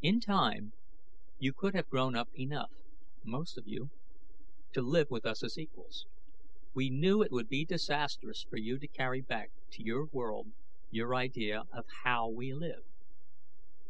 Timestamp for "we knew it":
6.72-7.30